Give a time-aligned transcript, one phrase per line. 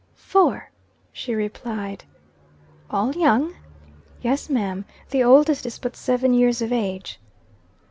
[0.15, 0.71] "Four,"
[1.13, 2.05] she replied.
[2.89, 3.53] "All young?"
[4.23, 4.85] "Yes ma'am.
[5.11, 7.19] The oldest is but seven years of age."